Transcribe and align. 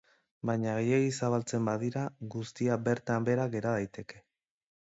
Baina 0.49 0.71
gehiegi 0.77 1.11
zabaltzen 1.17 1.69
badira, 1.69 2.05
guztia 2.37 2.81
bertan 2.89 3.29
behera 3.29 3.49
gera 3.57 3.75
daiteke. 3.81 4.27